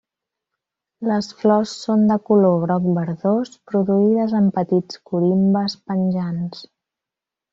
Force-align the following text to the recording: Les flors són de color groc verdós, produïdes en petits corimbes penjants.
Les 1.09 1.27
flors 1.41 1.73
són 1.87 2.05
de 2.11 2.15
color 2.29 2.55
groc 2.63 2.87
verdós, 2.97 3.51
produïdes 3.73 4.33
en 4.41 4.49
petits 4.57 5.01
corimbes 5.11 5.79
penjants. 5.91 6.65